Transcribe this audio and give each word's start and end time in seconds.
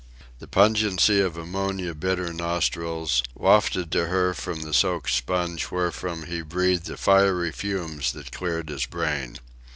The 0.39 0.47
pungency 0.47 1.21
of 1.21 1.37
ammonia 1.37 1.93
bit 1.93 2.17
her 2.17 2.33
nostrils, 2.33 3.21
wafted 3.35 3.91
to 3.91 4.07
her 4.07 4.33
from 4.33 4.61
the 4.63 4.73
soaked 4.73 5.11
sponge 5.11 5.69
wherefrom 5.69 6.23
he 6.23 6.41
breathed 6.41 6.85
the 6.87 6.97
fiery 6.97 7.51
fumes 7.51 8.11
that 8.13 8.31
cleared 8.31 8.69
his 8.69 8.87
brain. 8.87 9.37